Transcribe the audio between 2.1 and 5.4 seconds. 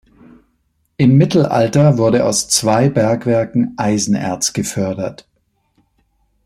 aus zwei Bergwerken Eisenerz gefördert.